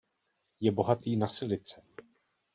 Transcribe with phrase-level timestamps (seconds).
[0.59, 1.81] Je bohatý na silice.